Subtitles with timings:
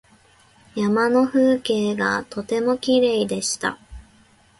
[0.73, 3.77] 山の風景がとてもきれいでした。